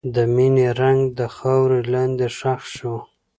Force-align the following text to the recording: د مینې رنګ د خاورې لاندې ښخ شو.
د 0.15 0.15
مینې 0.35 0.67
رنګ 0.81 0.99
د 1.19 1.21
خاورې 1.35 1.79
لاندې 1.93 2.27
ښخ 2.37 2.61
شو. 2.75 2.95